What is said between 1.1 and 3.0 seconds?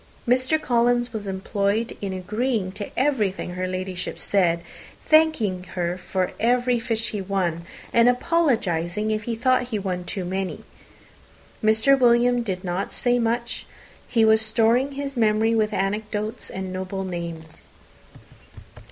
was employed in agreeing to